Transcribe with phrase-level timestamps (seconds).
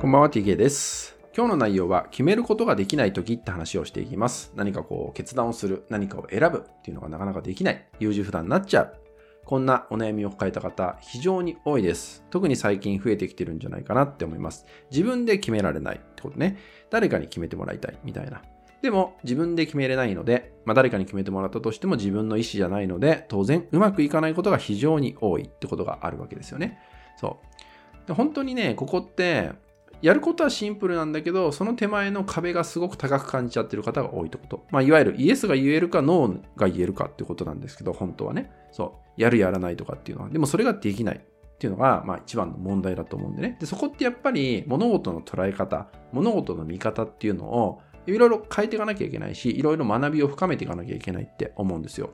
[0.00, 1.16] こんばんは TK です。
[1.34, 4.52] 今日の内容は決めることができない時って話をしていきます。
[4.54, 8.94] 何かこう決断をする、何かを選ぶっていうのがなかなかできない、優柔不断になっちゃう。
[9.44, 12.24] こんなお悩みを抱えた方、非常に多いです。
[12.30, 14.66] 特に最近増えてきてるんじゃないかなって思います。
[14.90, 16.58] 自分で決められないってことね。
[16.90, 18.42] 誰かに決めてもらいたいみたいな。
[18.84, 26.78] でも自分で決めれないので、まあ、誰かに決めてもらったとしても自分の意思じゃないので、当然うまくいかないことが非常に多いってことがあるわけですよね。
[27.16, 27.38] そ
[28.04, 28.06] う。
[28.06, 29.52] で本当にね、ここって、
[30.04, 34.66] やることはシンプルなんだけど、その手前の壁がすごく高く感じちゃってる方が多いってこと。
[34.70, 38.50] まあ、いわゆるイエスが言えるかノーが言えるかってことなんですけど、本当はね。
[38.70, 39.22] そう。
[39.22, 40.28] やるやらないとかっていうのは。
[40.28, 43.56] でもそれができないっていうのが、まあ一番の問題だと思うんでね。
[43.58, 52.10] で、そこってやっぱり物事の捉え方、物事の見方っていうのをいろいろ変えていかなきゃいけないし、いろいろ学びを深めていかなきゃいけないって思うんですよ。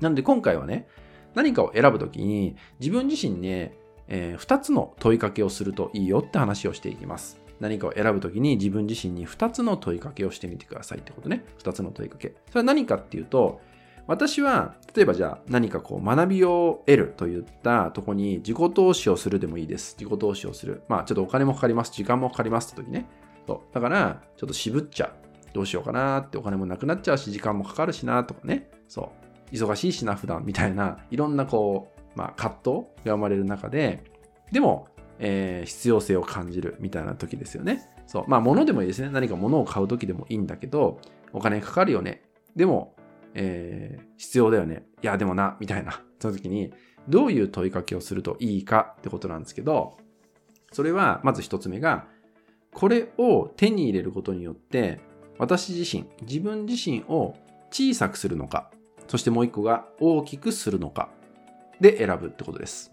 [0.00, 0.86] なので今回はね、
[1.34, 7.40] 何かを選ぶときに自分自身ね、えー、2つの問いかけをするといいよって話をしていきます。
[7.60, 11.44] 何かを選ぶときに自分自身に2つの問いかけをしてみてくださいってことね。
[11.58, 12.34] 2つの問いかけ。
[12.48, 13.60] それは何かっていうと、
[14.06, 19.96] 私は、例えばじゃあ何かこう学びを得るといったとこに自己投資をするでもいいです。
[19.98, 20.82] 自己投資をする。
[20.88, 21.92] まあちょっとお金もかかります。
[21.92, 23.06] 時間もかかりますって時ね。
[23.46, 23.74] そう。
[23.74, 25.12] だから、ちょっと渋っちゃう。
[25.52, 28.70] どうしようかなってお金もなくなっちゃうし、時間もかかるしなとかね。
[28.88, 29.12] そ
[29.52, 29.54] う。
[29.54, 32.70] 忙しいしな、普段みたいな、いろんなこう、まあ葛藤
[33.04, 34.02] が生まれる中で、
[34.50, 34.88] でも、
[35.20, 37.88] えー必要性を感じるみたいな時ですよね。
[38.06, 38.24] そう。
[38.26, 39.08] まあ物でもいいですね。
[39.10, 41.00] 何か物を買う時でもいいんだけど、
[41.32, 42.22] お金かかるよね。
[42.56, 42.96] でも、
[43.34, 44.82] えー必要だよね。
[45.00, 46.02] いや、でもな、みたいな。
[46.18, 46.74] その時に、
[47.08, 49.96] どういう問いかけをするといいかってことなんですけど、
[50.72, 52.06] それは、まず一つ目が、
[52.74, 55.00] これを手に入れることによって、
[55.38, 57.36] 私自身、自分自身を
[57.70, 58.70] 小さくするのか、
[59.06, 61.10] そしてもう一個が大きくするのか、
[61.80, 62.92] で選ぶってことです。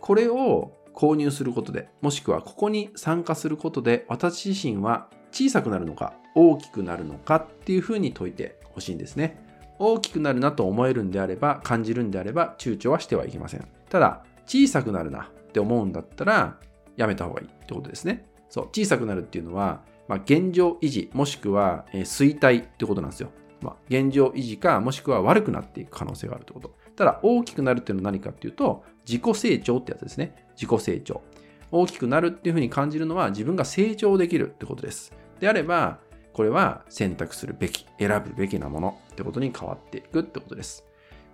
[0.00, 9.44] これを購入することで、もしくはここに参加することで、私自身は小さくなるのか、大きくなるのかっていうふうに解いてほしいんですね。
[9.78, 13.66] 大きくなるなと思えるんであれば、感じるんであれば、躊躇はしてはいけません。
[13.88, 16.58] ただ、小さくなるなって思うんだったら、
[16.96, 18.26] やめた方がいいってことですね。
[18.48, 23.30] そう、小さくなるっていうのは、まあ、現状維持、もしくは、えー衰退ってことなんですよ。
[23.60, 26.74] まあ、現状維持か、もしくは悪くなっていく可能性があるってこと。
[26.96, 30.46] ただ、大きくなるっていうのは何かっていうと、自己成長ってやつですね。
[30.54, 31.22] 自己成長。
[31.70, 35.12] 大きくなるっていうふうに感じるのは自分が成長できるってことです。
[35.40, 35.98] であれば、
[36.32, 40.84] これは選択するべき、選ぶべきなものってことに変わっていくってことです。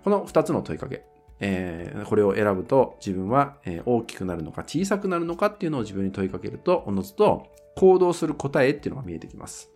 [0.03, 1.03] この2つの問いかけ。
[1.41, 9.71] えーこれを選ぶと自分は、大きくなるのか小さくなるのかっていうのを自分に問いかけると、おのずと行動する答えっていうのが見えてきます。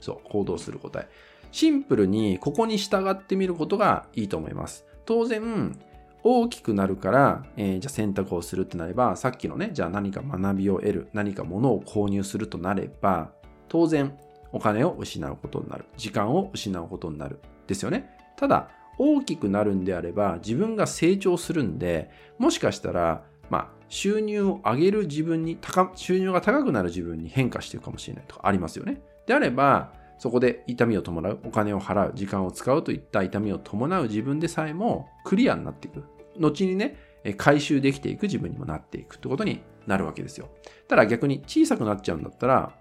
[0.00, 1.08] そう、行動する答え。
[1.50, 4.86] シンプルにここに従ってみることがいいと思います。
[5.04, 5.78] 当然、
[6.22, 13.30] 大きくなるから、えーじゃあ選択をするってなれば、さっきのね、じゃあ何か学びを得る、何か物を購入するとなれば、
[13.68, 14.16] 当然
[14.52, 15.84] お金を失うことになる。
[15.96, 17.40] 時間を失うことになる。
[17.66, 18.16] ですよね。
[18.36, 25.58] ただ、大きくなるんであれば、自分が成長するんで、もしかしたら、まあ、収入を上げる自分に、
[25.94, 29.02] 収入が高くなる自分に変化していくかもしれないとかありますよね。
[29.26, 36.04] であれば、そこで痛みを伴う、お金を払う、時間を使うといった痛みを伴う自分でさえもクリアになっていく。
[36.38, 36.96] 後にね、
[37.36, 40.50] 回収できていく自分にもなっていくってことになるわけですよ。
[40.88, 42.72] ただ逆に小さくなっちゃうんだったら、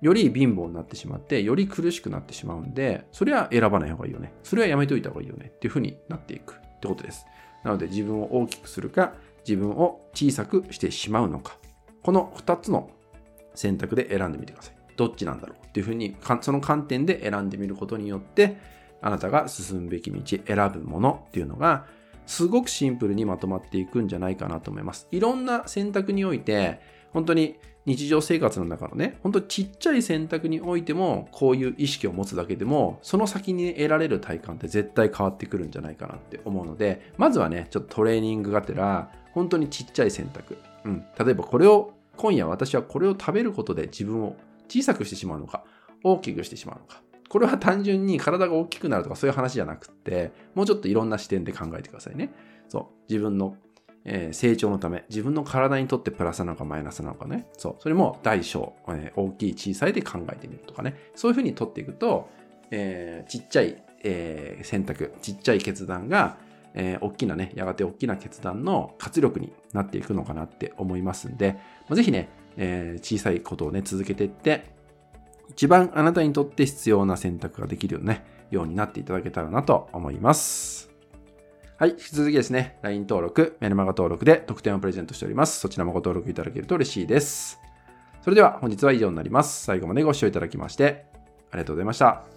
[0.00, 4.32] より貧乏になってしまって、より苦しくなってしまうんで、それは選ばない方がいいよね。
[4.42, 5.50] それはやめといた方がいいよね。
[5.54, 7.26] っていう風になっていくってことです。
[7.62, 9.14] なので自分を大きくするか、
[9.46, 11.56] 自分を小さくしてしまうのか。
[12.02, 12.90] この2つの
[13.54, 14.83] 選択で選んでみてください。
[14.96, 18.56] どっちなんだろうっていう風に、その観点で選んでみることによって、
[19.00, 21.86] あなたが進むべき道、選ぶものっていうのが、
[22.26, 25.08] すごくシンプルにまとまっていくんじゃないかなと思います。
[25.10, 26.80] いろんな選択において、
[27.12, 27.56] 本当に
[27.86, 40.56] 日常生活の中のね、本当ちっちゃい選択においても、こういう意識を持つだけでも、その先に得られる体感って絶対変わってくるんじゃないかなって思うので、まずはね、ちょっとトレーニングがてら、本当にちっちゃい選択。
[40.84, 41.04] うん。
[41.18, 44.36] 例えばこれを、今夜私はこれを食べることで自分を
[44.68, 45.64] 小さくしてしまうのか、
[46.02, 47.02] 大きくしてしまうのか。
[47.28, 52.32] これは単純に体が大きくなるとかそういう話じゃなくって、もうちょっといろんな視点で考えてくださいね。
[52.68, 52.84] そう。
[53.08, 53.56] 自分の
[54.04, 57.46] えー成長のため、自分の体にとってプラスなのかマイナスなのかね。
[57.56, 57.76] そう。
[57.80, 60.96] それも大小、えー大きい小さいで考えてみるとかね。
[61.14, 62.28] そういうふうに取っていくと、
[62.70, 66.36] えーちっちゃい、えー選択、ちっちゃい決断が、
[66.74, 71.54] えー大きなね、やがて大きな決断の活力になっていくのかなって思いますんで、
[71.88, 74.72] まあぜひね、えー小さいことをね、続けていって、
[75.50, 80.90] 一番あなたにとって必要な選択ができるよ,、ね、ようになっていただけたらなと思います。
[81.76, 81.90] はい。
[81.90, 85.60] 引き続きですね、LINE 登録、メルマガ登録で特典をプレゼントしております。
[85.60, 87.60] そちらもご登録いただけると嬉しいです。
[88.22, 89.64] それでは本日は以上になります。
[89.64, 91.04] 最後までご視聴いただきまして
[91.50, 92.33] ありがとうございました。